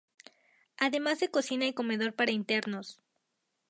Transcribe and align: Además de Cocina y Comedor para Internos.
Además 0.77 1.19
de 1.19 1.29
Cocina 1.29 1.67
y 1.67 1.73
Comedor 1.73 2.15
para 2.15 2.31
Internos. 2.31 2.99